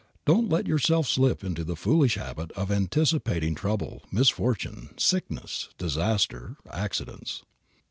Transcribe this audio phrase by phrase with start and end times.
[0.25, 7.43] Don't let yourself slip into the foolish habit of anticipating trouble, misfortune, sickness, disaster, accidents.